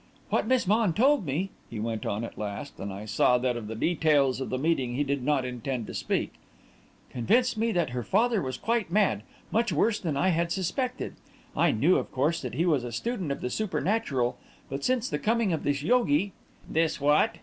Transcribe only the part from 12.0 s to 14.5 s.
course, that he was a student of the supernatural,